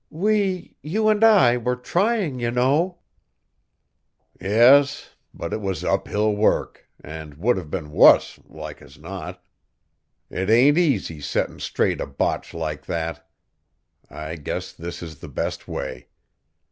"We, 0.09 0.77
you 0.81 1.09
and 1.09 1.23
I, 1.23 1.57
were 1.57 1.75
trying, 1.75 2.39
you 2.39 2.49
know!" 2.49 2.97
"Yes; 4.41 5.13
but 5.31 5.53
it 5.53 5.61
was 5.61 5.83
uphill 5.83 6.35
work, 6.35 6.89
an' 7.03 7.35
would 7.37 7.55
have 7.57 7.69
been 7.69 7.91
wuss, 7.91 8.39
like 8.49 8.81
as 8.81 8.97
not. 8.97 9.43
'T 10.31 10.37
ain't 10.39 10.79
easy 10.79 11.21
settin' 11.21 11.59
straight 11.59 12.01
a 12.01 12.07
botch 12.07 12.51
like 12.55 12.87
that. 12.87 13.29
I 14.09 14.37
guess 14.37 14.73
this 14.73 15.03
is 15.03 15.19
the 15.19 15.27
best 15.29 15.67
way. 15.67 16.07